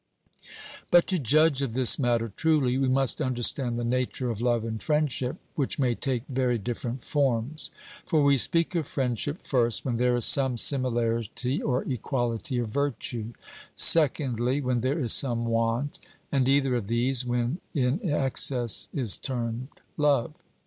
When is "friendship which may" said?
4.81-5.93